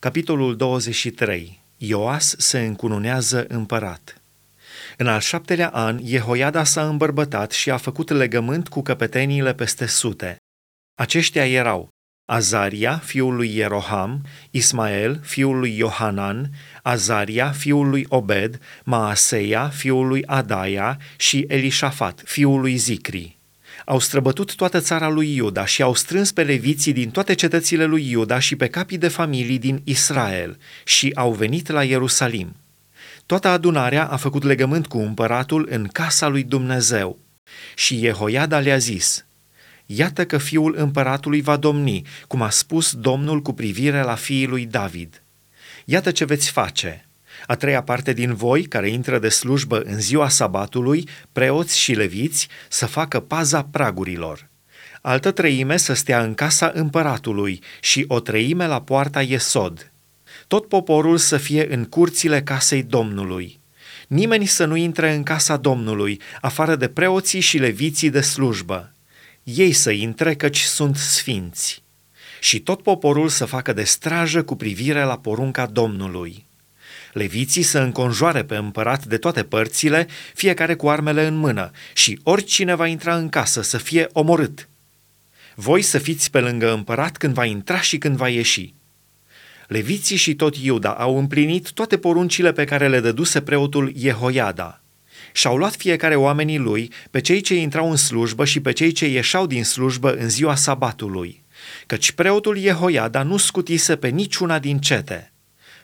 Capitolul 0.00 0.56
23. 0.56 1.60
Ioas 1.76 2.34
se 2.38 2.60
încununează 2.60 3.44
împărat. 3.48 4.22
În 4.96 5.06
al 5.06 5.20
șaptelea 5.20 5.68
an, 5.68 6.00
Jehoiada 6.04 6.64
s-a 6.64 6.88
îmbărbătat 6.88 7.50
și 7.50 7.70
a 7.70 7.76
făcut 7.76 8.10
legământ 8.10 8.68
cu 8.68 8.82
căpeteniile 8.82 9.54
peste 9.54 9.86
sute. 9.86 10.36
Aceștia 10.94 11.46
erau 11.46 11.88
Azaria, 12.32 12.98
fiul 12.98 13.34
lui 13.34 13.56
Ieroham, 13.56 14.22
Ismael, 14.50 15.20
fiul 15.22 15.58
lui 15.58 15.76
Iohanan, 15.76 16.50
Azaria, 16.82 17.50
fiul 17.50 17.88
lui 17.88 18.06
Obed, 18.08 18.60
Maaseia, 18.84 19.68
fiul 19.68 20.06
lui 20.06 20.26
Adaia 20.26 20.98
și 21.16 21.44
Elișafat, 21.48 22.22
fiul 22.24 22.60
lui 22.60 22.76
Zicri 22.76 23.39
au 23.84 23.98
străbătut 23.98 24.54
toată 24.54 24.80
țara 24.80 25.08
lui 25.08 25.34
Iuda 25.34 25.64
și 25.64 25.82
au 25.82 25.94
strâns 25.94 26.32
pe 26.32 26.42
leviții 26.42 26.92
din 26.92 27.10
toate 27.10 27.34
cetățile 27.34 27.84
lui 27.84 28.10
Iuda 28.10 28.38
și 28.38 28.56
pe 28.56 28.66
capii 28.66 28.98
de 28.98 29.08
familii 29.08 29.58
din 29.58 29.80
Israel 29.84 30.58
și 30.84 31.12
au 31.14 31.32
venit 31.32 31.68
la 31.68 31.84
Ierusalim. 31.84 32.56
Toată 33.26 33.48
adunarea 33.48 34.06
a 34.06 34.16
făcut 34.16 34.42
legământ 34.42 34.86
cu 34.86 34.98
împăratul 34.98 35.68
în 35.70 35.86
casa 35.86 36.28
lui 36.28 36.42
Dumnezeu. 36.42 37.18
Și 37.74 37.98
Jehoiada 37.98 38.58
le-a 38.58 38.78
zis, 38.78 39.24
Iată 39.86 40.26
că 40.26 40.38
fiul 40.38 40.74
împăratului 40.78 41.40
va 41.40 41.56
domni, 41.56 42.02
cum 42.26 42.42
a 42.42 42.50
spus 42.50 42.94
Domnul 42.94 43.42
cu 43.42 43.52
privire 43.52 44.02
la 44.02 44.14
fiii 44.14 44.46
lui 44.46 44.66
David. 44.66 45.22
Iată 45.84 46.10
ce 46.10 46.24
veți 46.24 46.50
face– 46.50 47.04
a 47.46 47.54
treia 47.54 47.82
parte 47.82 48.12
din 48.12 48.34
voi, 48.34 48.62
care 48.62 48.88
intră 48.88 49.18
de 49.18 49.28
slujbă 49.28 49.80
în 49.80 50.00
ziua 50.00 50.28
sabatului, 50.28 51.08
preoți 51.32 51.78
și 51.78 51.92
leviți, 51.92 52.48
să 52.68 52.86
facă 52.86 53.20
paza 53.20 53.64
pragurilor. 53.64 54.48
Altă 55.02 55.30
treime 55.30 55.76
să 55.76 55.92
stea 55.92 56.22
în 56.22 56.34
casa 56.34 56.70
împăratului 56.74 57.62
și 57.80 58.04
o 58.08 58.20
treime 58.20 58.66
la 58.66 58.82
poarta 58.82 59.22
Iesod. 59.22 59.92
Tot 60.46 60.68
poporul 60.68 61.16
să 61.16 61.36
fie 61.36 61.74
în 61.74 61.84
curțile 61.84 62.42
casei 62.42 62.82
Domnului. 62.82 63.60
Nimeni 64.08 64.46
să 64.46 64.64
nu 64.64 64.76
intre 64.76 65.14
în 65.14 65.22
casa 65.22 65.56
Domnului, 65.56 66.20
afară 66.40 66.76
de 66.76 66.88
preoții 66.88 67.40
și 67.40 67.58
leviții 67.58 68.10
de 68.10 68.20
slujbă. 68.20 68.92
Ei 69.42 69.72
să 69.72 69.90
intre 69.90 70.34
căci 70.34 70.60
sunt 70.60 70.96
sfinți. 70.96 71.82
Și 72.40 72.60
tot 72.60 72.82
poporul 72.82 73.28
să 73.28 73.44
facă 73.44 73.72
de 73.72 73.82
strajă 73.82 74.42
cu 74.42 74.56
privire 74.56 75.02
la 75.02 75.18
porunca 75.18 75.66
Domnului 75.66 76.48
leviții 77.12 77.62
să 77.62 77.78
înconjoare 77.78 78.44
pe 78.44 78.56
împărat 78.56 79.04
de 79.04 79.16
toate 79.16 79.42
părțile, 79.42 80.06
fiecare 80.34 80.74
cu 80.74 80.88
armele 80.88 81.26
în 81.26 81.34
mână, 81.34 81.70
și 81.94 82.20
oricine 82.22 82.74
va 82.74 82.86
intra 82.86 83.16
în 83.16 83.28
casă 83.28 83.62
să 83.62 83.78
fie 83.78 84.08
omorât. 84.12 84.68
Voi 85.54 85.82
să 85.82 85.98
fiți 85.98 86.30
pe 86.30 86.40
lângă 86.40 86.72
împărat 86.72 87.16
când 87.16 87.34
va 87.34 87.44
intra 87.44 87.80
și 87.80 87.98
când 87.98 88.16
va 88.16 88.28
ieși. 88.28 88.74
Leviții 89.68 90.16
și 90.16 90.34
tot 90.34 90.56
Iuda 90.56 90.90
au 90.90 91.18
împlinit 91.18 91.70
toate 91.70 91.98
poruncile 91.98 92.52
pe 92.52 92.64
care 92.64 92.88
le 92.88 93.00
dăduse 93.00 93.40
preotul 93.40 93.92
Jehoiada. 93.96 94.80
Și-au 95.32 95.56
luat 95.56 95.74
fiecare 95.74 96.14
oamenii 96.14 96.58
lui, 96.58 96.92
pe 97.10 97.20
cei 97.20 97.40
ce 97.40 97.54
intrau 97.54 97.90
în 97.90 97.96
slujbă 97.96 98.44
și 98.44 98.60
pe 98.60 98.72
cei 98.72 98.92
ce 98.92 99.06
ieșeau 99.06 99.46
din 99.46 99.64
slujbă 99.64 100.14
în 100.14 100.28
ziua 100.28 100.54
sabatului, 100.54 101.42
căci 101.86 102.12
preotul 102.12 102.58
Jehoiada 102.58 103.22
nu 103.22 103.36
scutise 103.36 103.96
pe 103.96 104.08
niciuna 104.08 104.58
din 104.58 104.78
cete. 104.78 105.32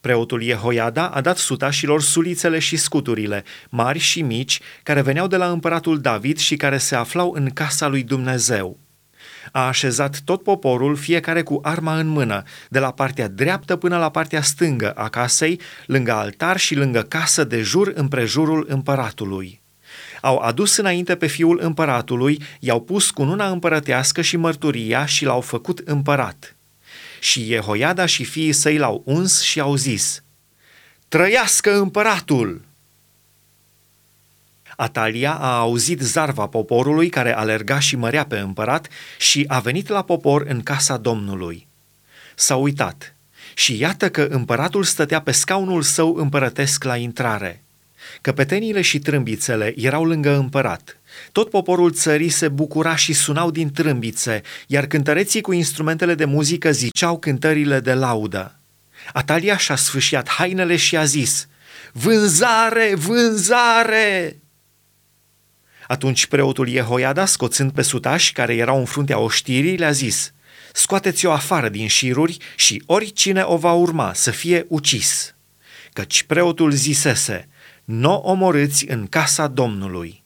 Preotul 0.00 0.42
Jehoiada 0.42 1.08
a 1.08 1.20
dat 1.20 1.36
sutașilor 1.36 2.02
sulițele 2.02 2.58
și 2.58 2.76
scuturile, 2.76 3.44
mari 3.68 3.98
și 3.98 4.22
mici, 4.22 4.60
care 4.82 5.02
veneau 5.02 5.26
de 5.26 5.36
la 5.36 5.50
împăratul 5.50 6.00
David 6.00 6.38
și 6.38 6.56
care 6.56 6.78
se 6.78 6.94
aflau 6.94 7.32
în 7.32 7.50
casa 7.50 7.88
lui 7.88 8.02
Dumnezeu. 8.02 8.78
A 9.52 9.66
așezat 9.66 10.20
tot 10.24 10.42
poporul, 10.42 10.96
fiecare 10.96 11.42
cu 11.42 11.60
arma 11.62 11.98
în 11.98 12.06
mână, 12.06 12.42
de 12.68 12.78
la 12.78 12.92
partea 12.92 13.28
dreaptă 13.28 13.76
până 13.76 13.98
la 13.98 14.10
partea 14.10 14.42
stângă 14.42 14.90
a 14.90 15.08
casei, 15.08 15.60
lângă 15.86 16.12
altar 16.12 16.56
și 16.56 16.74
lângă 16.74 17.02
casă 17.02 17.44
de 17.44 17.60
jur 17.60 17.92
împrejurul 17.94 18.66
împăratului. 18.68 19.60
Au 20.20 20.36
adus 20.38 20.76
înainte 20.76 21.16
pe 21.16 21.26
fiul 21.26 21.58
împăratului, 21.62 22.42
i-au 22.60 22.80
pus 22.80 23.10
cununa 23.10 23.48
împărătească 23.48 24.20
și 24.20 24.36
mărturia 24.36 25.06
și 25.06 25.24
l-au 25.24 25.40
făcut 25.40 25.78
împărat 25.78 26.54
și 27.20 27.44
Jehoiada 27.44 28.06
și 28.06 28.24
fiii 28.24 28.52
săi 28.52 28.76
l-au 28.76 29.02
uns 29.04 29.42
și 29.42 29.60
au 29.60 29.74
zis, 29.74 30.22
Trăiască 31.08 31.78
împăratul! 31.78 32.68
Atalia 34.76 35.34
a 35.34 35.58
auzit 35.58 36.00
zarva 36.00 36.46
poporului 36.46 37.08
care 37.08 37.36
alerga 37.36 37.78
și 37.78 37.96
mărea 37.96 38.24
pe 38.24 38.38
împărat 38.38 38.88
și 39.18 39.44
a 39.48 39.60
venit 39.60 39.88
la 39.88 40.02
popor 40.02 40.44
în 40.48 40.62
casa 40.62 40.96
Domnului. 40.96 41.66
S-a 42.34 42.56
uitat 42.56 43.14
și 43.54 43.78
iată 43.78 44.10
că 44.10 44.22
împăratul 44.22 44.84
stătea 44.84 45.20
pe 45.20 45.32
scaunul 45.32 45.82
său 45.82 46.14
împărătesc 46.14 46.84
la 46.84 46.96
intrare. 46.96 47.62
Căpetenile 48.20 48.80
și 48.80 48.98
trâmbițele 48.98 49.74
erau 49.76 50.04
lângă 50.04 50.36
împărat– 50.36 50.94
tot 51.32 51.50
poporul 51.50 51.92
țării 51.92 52.28
se 52.28 52.48
bucura 52.48 52.96
și 52.96 53.12
sunau 53.12 53.50
din 53.50 53.72
trâmbițe, 53.72 54.42
iar 54.66 54.86
cântăreții 54.86 55.40
cu 55.40 55.52
instrumentele 55.52 56.14
de 56.14 56.24
muzică 56.24 56.72
ziceau 56.72 57.18
cântările 57.18 57.80
de 57.80 57.94
laudă. 57.94 58.60
Atalia 59.12 59.56
și-a 59.56 59.76
sfâșiat 59.76 60.28
hainele 60.28 60.76
și 60.76 60.96
a 60.96 61.04
zis, 61.04 61.48
Vânzare, 61.92 62.94
vânzare! 62.94 64.38
Atunci 65.86 66.26
preotul 66.26 66.68
Jehoiada, 66.68 67.24
scoțând 67.26 67.72
pe 67.72 67.82
sutași 67.82 68.32
care 68.32 68.54
erau 68.54 68.78
în 68.78 68.84
fruntea 68.84 69.18
oștirii, 69.18 69.76
le-a 69.76 69.90
zis, 69.90 70.32
Scoateți-o 70.72 71.32
afară 71.32 71.68
din 71.68 71.88
șiruri 71.88 72.36
și 72.56 72.82
oricine 72.86 73.42
o 73.42 73.56
va 73.56 73.72
urma 73.72 74.12
să 74.14 74.30
fie 74.30 74.64
ucis. 74.68 75.34
Căci 75.92 76.22
preotul 76.22 76.70
zisese, 76.70 77.48
Nu 77.92 78.14
omorâți 78.14 78.84
în 78.88 79.06
casa 79.06 79.46
Domnului. 79.46 80.22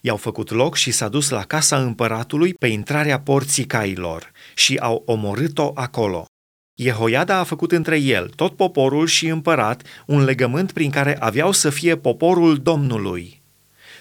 I-au 0.00 0.16
făcut 0.16 0.50
loc 0.50 0.76
și 0.76 0.90
s-a 0.90 1.08
dus 1.08 1.28
la 1.28 1.44
casa 1.44 1.82
împăratului 1.82 2.54
pe 2.54 2.66
intrarea 2.66 3.20
porții 3.20 3.64
cailor 3.64 4.30
și 4.54 4.76
au 4.76 5.02
omorât-o 5.06 5.70
acolo. 5.74 6.26
Jehoiada 6.74 7.38
a 7.38 7.44
făcut 7.44 7.72
între 7.72 7.98
el, 7.98 8.28
tot 8.36 8.56
poporul 8.56 9.06
și 9.06 9.26
împărat, 9.26 9.82
un 10.06 10.24
legământ 10.24 10.72
prin 10.72 10.90
care 10.90 11.16
aveau 11.20 11.52
să 11.52 11.70
fie 11.70 11.96
poporul 11.96 12.56
Domnului. 12.56 13.40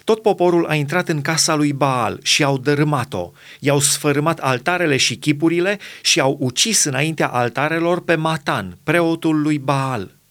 Tot 0.03 0.21
poporul 0.21 0.65
a 0.65 0.75
intrat 0.75 1.09
în 1.09 1.21
casa 1.21 1.55
lui 1.55 1.73
Baal 1.73 2.19
și 2.23 2.43
au 2.43 2.57
dărâmat-o, 2.57 3.31
i-au 3.59 3.79
sfărâmat 3.79 4.39
altarele 4.39 4.97
și 4.97 5.15
chipurile 5.15 5.79
și 6.01 6.19
au 6.19 6.37
ucis 6.39 6.83
înaintea 6.83 7.27
altarelor 7.27 8.03
pe 8.03 8.15
Matan, 8.15 8.77
preotul 8.83 9.41
lui 9.41 9.59
Baal. 9.59 10.21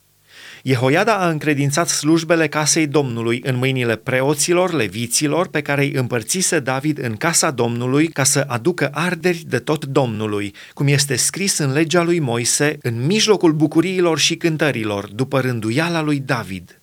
Jehoiada 0.64 1.16
a 1.16 1.28
încredințat 1.28 1.88
slujbele 1.88 2.48
casei 2.48 2.86
Domnului 2.86 3.40
în 3.44 3.56
mâinile 3.56 3.96
preoților, 3.96 4.72
leviților, 4.72 5.48
pe 5.48 5.62
care 5.62 5.82
îi 5.82 5.92
împărțise 5.92 6.60
David 6.60 6.98
în 6.98 7.16
casa 7.16 7.50
Domnului 7.50 8.08
ca 8.08 8.24
să 8.24 8.44
aducă 8.48 8.90
arderi 8.92 9.44
de 9.48 9.58
tot 9.58 9.84
Domnului, 9.84 10.54
cum 10.74 10.86
este 10.86 11.16
scris 11.16 11.58
în 11.58 11.72
legea 11.72 12.02
lui 12.02 12.18
Moise, 12.18 12.78
în 12.82 13.06
mijlocul 13.06 13.52
bucuriilor 13.52 14.18
și 14.18 14.36
cântărilor, 14.36 15.08
după 15.12 15.40
rânduiala 15.40 16.02
lui 16.02 16.18
David. 16.18 16.80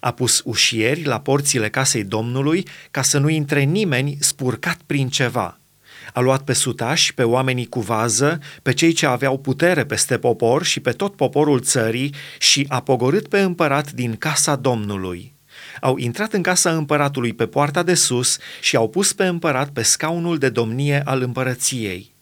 A 0.00 0.10
pus 0.10 0.42
ușieri 0.44 1.04
la 1.04 1.20
porțile 1.20 1.68
casei 1.68 2.04
Domnului 2.04 2.66
ca 2.90 3.02
să 3.02 3.18
nu 3.18 3.28
intre 3.28 3.62
nimeni 3.62 4.16
spurcat 4.20 4.78
prin 4.86 5.08
ceva– 5.08 5.58
a 6.12 6.20
luat 6.20 6.42
pe 6.42 6.52
sutași, 6.52 7.14
pe 7.14 7.22
oamenii 7.22 7.66
cu 7.66 7.80
vază, 7.80 8.38
pe 8.62 8.72
cei 8.72 8.92
ce 8.92 9.06
aveau 9.06 9.38
putere 9.38 9.84
peste 9.84 10.18
popor 10.18 10.64
și 10.64 10.80
pe 10.80 10.90
tot 10.90 11.16
poporul 11.16 11.60
țării 11.60 12.14
și 12.38 12.66
a 12.68 12.80
pogorât 12.80 13.28
pe 13.28 13.40
împărat 13.40 13.92
din 13.92 14.16
casa 14.16 14.56
Domnului. 14.56 15.34
Au 15.80 15.96
intrat 15.96 16.32
în 16.32 16.42
casa 16.42 16.76
împăratului 16.76 17.32
pe 17.32 17.46
poarta 17.46 17.82
de 17.82 17.94
sus 17.94 18.38
și 18.60 18.76
au 18.76 18.88
pus 18.88 19.12
pe 19.12 19.26
împărat 19.26 19.68
pe 19.68 19.82
scaunul 19.82 20.38
de 20.38 20.48
domnie 20.48 21.02
al 21.04 21.22
împărăției. 21.22 22.14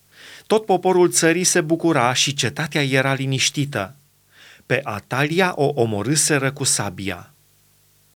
Tot 0.47 0.64
poporul 0.64 1.10
țării 1.10 1.44
se 1.44 1.60
bucura 1.60 2.12
și 2.12 2.34
cetatea 2.34 2.82
era 2.82 3.14
liniștită. 3.14 3.96
Pe 4.67 4.81
Atalia 4.82 5.52
o 5.56 5.73
omorâseră 5.75 6.52
cu 6.52 6.64
sabia. 6.64 7.31